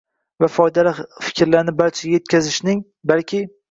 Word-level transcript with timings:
va 0.43 0.47
foydali 0.53 0.93
fikrlarni 1.27 1.77
barchaga 1.85 2.19
yetkazishning, 2.19 2.87
balki 3.15 3.49